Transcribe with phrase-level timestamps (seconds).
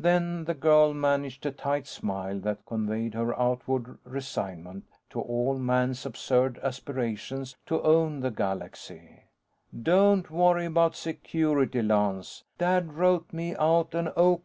[0.00, 6.04] Then, the girl managed a tight smile that conveyed her outward resignment to all Man's
[6.04, 9.26] absurd aspirations to own the galaxy:
[9.84, 12.42] "Don't worry about 'Security,' Lance.
[12.58, 14.40] Dad wrote me out an O.